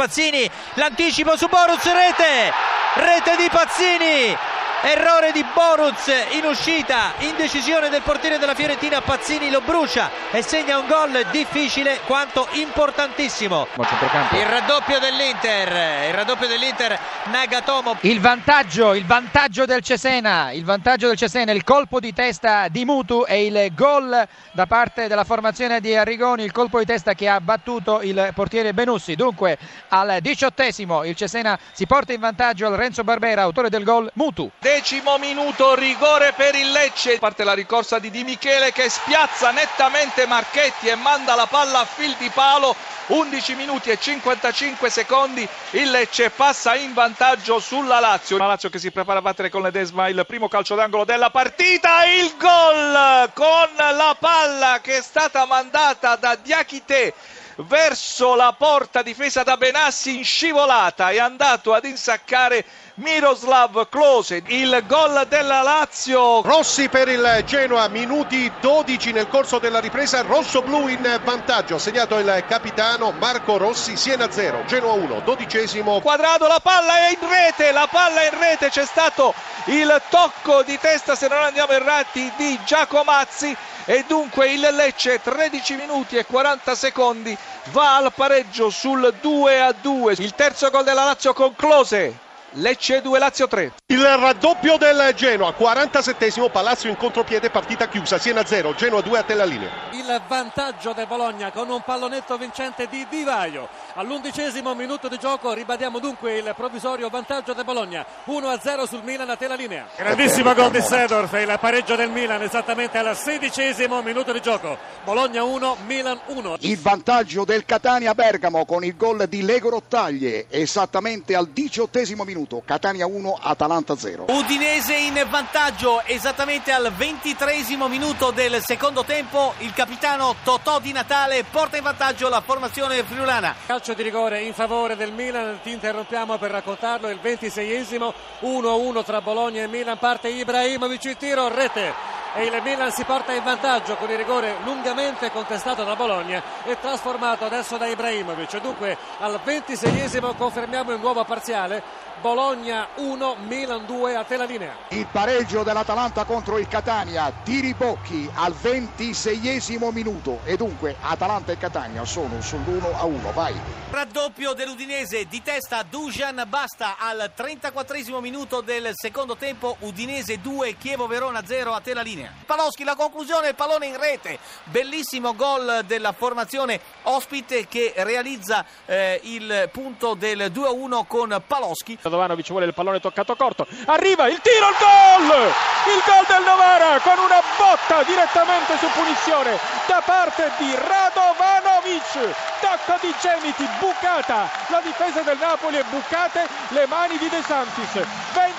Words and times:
Pazzini, 0.00 0.50
l'anticipo 0.76 1.36
su 1.36 1.46
Boruz, 1.48 1.84
rete, 1.84 2.50
rete 2.94 3.36
di 3.36 3.50
Pazzini, 3.50 4.34
Errore 4.82 5.30
di 5.32 5.44
Boruz 5.52 6.06
in 6.30 6.46
uscita, 6.46 7.12
indecisione 7.18 7.90
del 7.90 8.00
portiere 8.00 8.38
della 8.38 8.54
Fiorentina, 8.54 9.02
Pazzini 9.02 9.50
lo 9.50 9.60
brucia 9.60 10.10
e 10.30 10.40
segna 10.40 10.78
un 10.78 10.86
gol 10.86 11.26
difficile 11.30 12.00
quanto 12.06 12.48
importantissimo. 12.52 13.66
Il 13.76 14.46
raddoppio 14.46 14.98
dell'Inter, 14.98 16.08
il 16.08 16.14
raddoppio 16.14 16.48
dell'Inter, 16.48 16.98
Nagatomo. 17.24 17.98
Il 18.00 18.20
vantaggio, 18.20 18.94
il 18.94 19.04
vantaggio 19.04 19.66
del 19.66 19.82
Cesena, 19.82 20.50
il 20.52 20.64
vantaggio 20.64 21.08
del 21.08 21.16
Cesena, 21.18 21.52
il 21.52 21.62
colpo 21.62 22.00
di 22.00 22.14
testa 22.14 22.68
di 22.68 22.86
Mutu 22.86 23.26
e 23.28 23.44
il 23.44 23.74
gol 23.74 24.26
da 24.52 24.66
parte 24.66 25.08
della 25.08 25.24
formazione 25.24 25.80
di 25.80 25.94
Arrigoni, 25.94 26.42
il 26.42 26.52
colpo 26.52 26.78
di 26.78 26.86
testa 26.86 27.12
che 27.12 27.28
ha 27.28 27.38
battuto 27.38 28.00
il 28.00 28.30
portiere 28.34 28.72
Benussi. 28.72 29.14
Dunque 29.14 29.58
al 29.88 30.20
diciottesimo 30.22 31.04
il 31.04 31.14
Cesena 31.16 31.58
si 31.70 31.84
porta 31.84 32.14
in 32.14 32.20
vantaggio 32.20 32.66
al 32.66 32.72
Renzo 32.72 33.04
Barbera, 33.04 33.42
autore 33.42 33.68
del 33.68 33.84
gol 33.84 34.10
Mutu 34.14 34.50
decimo 34.74 35.18
minuto, 35.18 35.74
rigore 35.74 36.32
per 36.32 36.54
il 36.54 36.70
Lecce. 36.70 37.18
Parte 37.18 37.42
la 37.42 37.54
ricorsa 37.54 37.98
di 37.98 38.08
Di 38.08 38.22
Michele 38.22 38.70
che 38.70 38.88
spiazza 38.88 39.50
nettamente 39.50 40.26
Marchetti 40.26 40.86
e 40.86 40.94
manda 40.94 41.34
la 41.34 41.46
palla 41.46 41.80
a 41.80 41.84
fil 41.84 42.14
di 42.16 42.30
palo. 42.30 42.76
11 43.08 43.56
minuti 43.56 43.90
e 43.90 43.98
55 43.98 44.88
secondi, 44.88 45.46
il 45.72 45.90
Lecce 45.90 46.30
passa 46.30 46.76
in 46.76 46.94
vantaggio 46.94 47.58
sulla 47.58 47.98
Lazio. 47.98 48.38
La 48.38 48.46
Lazio 48.46 48.68
che 48.70 48.78
si 48.78 48.92
prepara 48.92 49.18
a 49.18 49.22
battere 49.22 49.50
con 49.50 49.62
l'Edesma 49.62 50.06
il 50.08 50.24
primo 50.24 50.46
calcio 50.46 50.76
d'angolo 50.76 51.04
della 51.04 51.30
partita. 51.30 52.04
Il 52.04 52.36
gol 52.38 53.28
con 53.34 53.68
la 53.76 54.16
palla 54.16 54.78
che 54.80 54.98
è 54.98 55.02
stata 55.02 55.44
mandata 55.46 56.14
da 56.14 56.36
Diachite 56.36 57.12
verso 57.56 58.34
la 58.34 58.54
porta 58.56 59.02
difesa 59.02 59.42
da 59.42 59.56
Benassi 59.56 60.18
in 60.18 60.24
scivolata 60.24 61.10
è 61.10 61.18
andato 61.18 61.72
ad 61.72 61.84
insaccare 61.84 62.64
Miroslav 62.94 63.88
Klose 63.88 64.42
il 64.46 64.82
gol 64.86 65.26
della 65.28 65.62
Lazio. 65.62 66.42
Rossi 66.42 66.88
per 66.88 67.08
il 67.08 67.42
Genoa 67.46 67.88
minuti 67.88 68.50
12 68.60 69.12
nel 69.12 69.28
corso 69.28 69.58
della 69.58 69.80
ripresa 69.80 70.20
rosso-blu 70.22 70.88
in 70.88 71.20
vantaggio 71.24 71.78
segnato 71.78 72.18
il 72.18 72.44
capitano 72.46 73.12
Marco 73.12 73.56
Rossi 73.56 73.96
Siena 73.96 74.30
0 74.30 74.64
Genoa 74.66 74.92
1 74.92 75.20
dodicesimo. 75.24 76.00
Quadrato 76.00 76.46
la 76.46 76.60
palla 76.62 77.08
è 77.08 77.10
in 77.10 77.28
rete 77.28 77.72
la 77.72 77.88
palla 77.90 78.22
è 78.22 78.30
in 78.32 78.38
rete 78.38 78.68
c'è 78.68 78.84
stato 78.84 79.34
il 79.66 80.02
tocco 80.10 80.62
di 80.62 80.78
testa 80.78 81.14
se 81.14 81.28
non 81.28 81.42
andiamo 81.42 81.72
errati 81.72 82.30
di 82.36 82.58
Giacomazzi 82.64 83.56
e 83.84 84.04
dunque 84.06 84.50
il 84.52 84.60
Lecce 84.60 85.20
13 85.20 85.76
minuti 85.76 86.16
e 86.16 86.24
40 86.24 86.74
secondi 86.74 87.36
va 87.70 87.96
al 87.96 88.12
pareggio 88.14 88.70
sul 88.70 89.14
2 89.20 89.60
a 89.60 89.72
2 89.72 90.14
il 90.18 90.34
terzo 90.34 90.70
gol 90.70 90.84
della 90.84 91.04
Lazio 91.04 91.32
con 91.32 91.54
Close 91.54 92.28
Lecce 92.54 93.00
2 93.00 93.18
Lazio 93.20 93.46
3 93.46 93.72
il 93.86 94.04
raddoppio 94.04 94.76
del 94.76 95.12
Genoa 95.14 95.52
47 95.52 96.50
Palazzo 96.50 96.88
in 96.88 96.96
contropiede 96.96 97.48
partita 97.48 97.86
chiusa 97.86 98.18
Siena 98.18 98.44
0 98.44 98.74
Genoa 98.74 99.00
2 99.00 99.18
a 99.18 99.22
te 99.22 99.34
la 99.34 99.44
linea 99.44 99.70
il 99.92 100.20
vantaggio 100.26 100.92
del 100.92 101.06
Bologna 101.06 101.52
con 101.52 101.68
un 101.68 101.82
pallonetto 101.84 102.36
vincente 102.36 102.88
di 102.88 103.06
Di 103.08 103.22
Vaio. 103.22 103.68
All'undicesimo 103.94 104.74
minuto 104.74 105.08
di 105.08 105.18
gioco 105.18 105.52
ribadiamo 105.52 106.00
dunque 106.00 106.38
il 106.38 106.52
provvisorio 106.56 107.08
vantaggio 107.08 107.52
del 107.52 107.64
Bologna. 107.64 108.04
1 108.24 108.48
a 108.48 108.58
0 108.58 108.86
sul 108.86 109.02
Milan 109.04 109.30
a 109.30 109.36
te 109.36 109.46
la 109.46 109.54
linea 109.54 109.86
grandissimo 109.96 110.52
gol 110.54 110.70
di 110.72 110.80
Sedorf 110.80 111.32
il 111.34 111.56
pareggio 111.60 111.94
del 111.94 112.10
Milan 112.10 112.42
esattamente 112.42 112.98
al 112.98 113.16
sedicesimo 113.16 114.02
minuto 114.02 114.32
di 114.32 114.40
gioco. 114.40 114.76
Bologna 115.04 115.44
1 115.44 115.76
Milan 115.86 116.18
1 116.26 116.56
il 116.60 116.78
vantaggio 116.80 117.44
del 117.44 117.64
Catania 117.64 118.14
Bergamo 118.14 118.64
con 118.64 118.82
il 118.82 118.96
gol 118.96 119.28
di 119.28 119.42
Lego 119.42 119.70
Rottaglie 119.70 120.46
esattamente 120.48 121.36
al 121.36 121.48
diciottesimo 121.48 122.24
minuto 122.24 122.39
minuto. 122.40 122.62
Catania 122.64 123.06
1, 123.06 123.38
Atalanta 123.40 123.96
0. 123.96 124.26
Udinese 124.28 124.96
in 124.96 125.26
vantaggio 125.28 126.02
esattamente 126.04 126.72
al 126.72 126.92
ventitresimo 126.92 127.88
minuto 127.88 128.30
del 128.30 128.60
secondo 128.62 129.04
tempo. 129.04 129.54
Il 129.58 129.72
capitano 129.72 130.34
Totò 130.42 130.80
Di 130.80 130.92
Natale 130.92 131.44
porta 131.44 131.76
in 131.76 131.82
vantaggio 131.82 132.28
la 132.28 132.40
formazione 132.40 133.02
friulana. 133.04 133.54
Calcio 133.66 133.94
di 133.94 134.02
rigore 134.02 134.40
in 134.42 134.54
favore 134.54 134.96
del 134.96 135.12
Milan. 135.12 135.60
Ti 135.62 135.70
interrompiamo 135.70 136.38
per 136.38 136.50
raccontarlo. 136.50 137.08
Il 137.08 137.20
ventiseiesimo 137.20 138.12
1-1 138.40 139.04
tra 139.04 139.20
Bologna 139.20 139.62
e 139.62 139.66
Milan. 139.66 139.98
Parte 139.98 140.28
Ibrahimovic, 140.28 141.04
il 141.04 141.16
tiro, 141.16 141.48
rete 141.48 142.09
e 142.34 142.44
il 142.44 142.60
Milan 142.62 142.92
si 142.92 143.04
porta 143.04 143.32
in 143.32 143.42
vantaggio 143.42 143.96
con 143.96 144.10
il 144.10 144.16
rigore 144.16 144.56
lungamente 144.64 145.30
contestato 145.30 145.84
da 145.84 145.96
Bologna 145.96 146.42
e 146.64 146.78
trasformato 146.78 147.44
adesso 147.44 147.76
da 147.76 147.86
Ibrahimovic. 147.86 148.60
Dunque 148.60 148.96
al 149.18 149.40
26esimo 149.44 150.36
confermiamo 150.36 150.92
il 150.92 151.00
nuovo 151.00 151.24
parziale. 151.24 152.08
Bologna 152.20 152.88
1, 152.96 153.36
Milan 153.46 153.86
2 153.86 154.14
a 154.14 154.24
te 154.24 154.36
la 154.36 154.44
linea. 154.44 154.76
Il 154.88 155.06
pareggio 155.10 155.62
dell'Atalanta 155.62 156.24
contro 156.24 156.58
il 156.58 156.68
Catania, 156.68 157.32
tiri 157.42 157.72
Bocchi 157.72 158.30
al 158.34 158.52
26esimo 158.52 159.90
minuto 159.90 160.40
e 160.44 160.56
dunque 160.56 160.96
Atalanta 161.00 161.52
e 161.52 161.56
Catania 161.56 162.04
sono 162.04 162.36
sull'1 162.40 162.94
a 162.94 163.04
1, 163.06 163.32
vai. 163.32 163.58
Raddoppio 163.90 164.52
dell'Udinese 164.52 165.24
di 165.24 165.42
testa 165.42 165.82
Dujan 165.82 166.44
Basta 166.46 166.96
al 166.98 167.32
34esimo 167.34 168.20
minuto 168.20 168.60
del 168.60 168.90
secondo 168.92 169.36
tempo, 169.36 169.76
Udinese 169.80 170.40
2, 170.40 170.76
Chievo 170.76 171.06
Verona 171.06 171.42
0 171.42 171.72
a 171.72 171.80
te 171.80 171.94
la 171.94 172.02
linea. 172.02 172.19
Paloschi 172.46 172.84
la 172.84 172.94
conclusione, 172.94 173.48
il 173.48 173.54
pallone 173.54 173.86
in 173.86 173.98
rete, 173.98 174.38
bellissimo 174.64 175.34
gol 175.34 175.82
della 175.86 176.12
formazione 176.12 176.80
ospite 177.02 177.66
che 177.68 177.92
realizza 177.96 178.64
eh, 178.86 179.20
il 179.24 179.68
punto 179.72 180.14
del 180.14 180.50
2 180.50 180.66
a 180.66 180.70
1 180.70 181.04
con 181.04 181.42
Paloschi. 181.46 181.98
Radovanovic 182.00 182.48
vuole 182.48 182.66
il 182.66 182.74
pallone 182.74 183.00
toccato 183.00 183.36
corto. 183.36 183.66
Arriva 183.86 184.28
il 184.28 184.40
tiro, 184.40 184.68
il 184.68 184.76
gol! 184.78 185.52
Il 185.86 186.02
gol 186.04 186.26
del 186.28 186.44
Novara 186.44 187.00
con 187.00 187.18
una 187.18 187.40
botta 187.56 188.02
direttamente 188.02 188.76
su 188.78 188.86
punizione 188.92 189.58
da 189.86 190.02
parte 190.04 190.50
di 190.58 190.74
Radovanovic. 190.74 192.48
Tocco 192.60 192.98
di 193.00 193.14
Gemiti, 193.20 193.66
bucata. 193.78 194.50
La 194.68 194.80
difesa 194.80 195.22
del 195.22 195.38
Napoli 195.38 195.78
è 195.78 195.84
bucate 195.84 196.46
le 196.68 196.86
mani 196.86 197.16
di 197.16 197.28
De 197.28 197.42
Santis. 197.42 198.04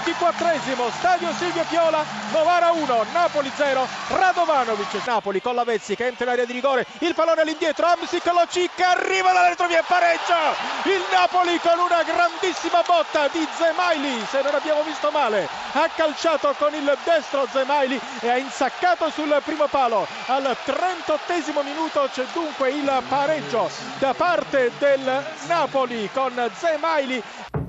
24esimo, 0.04 0.90
stadio 0.98 1.32
Silvio 1.34 1.64
Piola, 1.70 2.04
Novara 2.32 2.72
1, 2.72 3.06
Napoli 3.14 3.52
0, 3.56 3.88
Radovanovic. 4.08 5.06
Napoli 5.06 5.42
con 5.42 5.56
la 5.56 5.64
Vezzi 5.64 5.96
che 5.96 6.08
entra 6.08 6.26
in 6.26 6.32
area 6.32 6.46
di 6.46 6.54
rigore, 6.54 6.86
il 7.00 7.14
pallone 7.14 7.42
all'indietro, 7.42 7.86
Amsic 7.86 8.26
lo 8.26 8.46
cicca, 8.50 8.90
arriva 8.90 9.32
dalla 9.32 9.50
retrovia 9.50 9.80
e 9.80 9.84
pareggia. 9.86 10.54
Il 10.84 11.04
Napoli 11.12 11.60
con 11.60 11.78
una 11.78 12.04
grandissima 12.04 12.82
botta 12.86 13.28
di 13.28 13.48
Zemaili, 13.56 14.26
se 14.30 14.42
non 14.42 14.56
abbiamo 14.56 14.82
visto 14.84 15.12
male, 15.12 15.48
ha 15.74 15.90
calciato 15.96 16.54
con 16.58 16.74
il 16.74 16.98
destro 17.04 17.48
Zemaili 17.52 18.00
e 18.22 18.30
ha 18.30 18.38
insaccato 18.38 19.10
sul 19.10 19.40
primo 19.46 19.68
palo. 19.68 20.08
Al 20.28 20.56
38 20.64 21.62
minuto 21.64 22.10
c'è 22.12 22.26
dunque 22.34 22.70
il 22.70 23.04
pareggio 23.08 23.70
da 24.00 24.14
parte 24.14 24.72
del 24.80 25.24
Napoli 25.48 26.10
con 26.12 26.50
Zemaili. 26.58 27.61